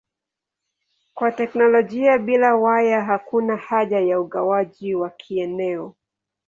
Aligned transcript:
Kwa 1.13 1.31
teknolojia 1.31 2.17
bila 2.17 2.55
waya 2.55 3.01
hakuna 3.03 3.57
haja 3.57 3.99
ya 3.99 4.19
ugawaji 4.19 4.95
wa 4.95 5.09
kieneo. 5.09 5.95